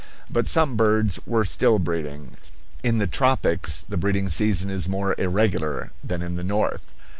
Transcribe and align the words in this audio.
But 0.31 0.47
some 0.47 0.75
birds 0.77 1.19
were 1.27 1.45
still 1.45 1.77
breeding. 1.77 2.31
In 2.81 2.97
the 2.97 3.05
tropics 3.05 3.81
the 3.81 3.97
breeding 3.97 4.29
season 4.29 4.71
is 4.71 4.89
more 4.89 5.13
irregular 5.19 5.91
than 6.03 6.23
in 6.23 6.37
the 6.37 6.43
north. 6.43 6.95